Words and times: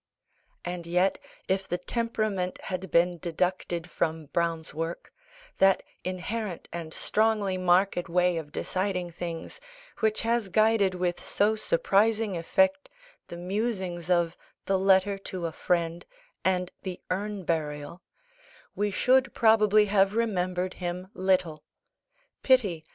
And 0.65 0.87
yet 0.87 1.19
if 1.47 1.67
the 1.67 1.77
temperament 1.77 2.59
had 2.59 2.89
been 2.89 3.19
deducted 3.19 3.87
from 3.87 4.25
Browne's 4.33 4.73
work 4.73 5.13
that 5.59 5.83
inherent 6.03 6.67
and 6.73 6.91
strongly 6.91 7.55
marked 7.55 8.09
way 8.09 8.37
of 8.37 8.51
deciding 8.51 9.11
things, 9.11 9.59
which 9.99 10.21
has 10.21 10.49
guided 10.49 10.95
with 10.95 11.23
so 11.23 11.55
surprising 11.55 12.35
effect 12.35 12.89
the 13.27 13.37
musings 13.37 14.09
of 14.09 14.35
the 14.65 14.79
Letter 14.79 15.19
to 15.19 15.45
a 15.45 15.51
Friend, 15.51 16.03
and 16.43 16.71
the 16.81 16.99
Urn 17.11 17.43
Burial 17.43 18.01
we 18.73 18.89
should 18.89 19.35
probably 19.35 19.85
have 19.85 20.15
remembered 20.15 20.73
him 20.81 21.09
little. 21.13 21.63
Pity! 22.41 22.83